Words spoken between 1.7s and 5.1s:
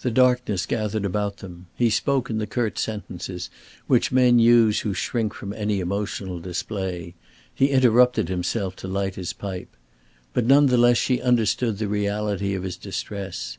he spoke in the curt sentences which men use who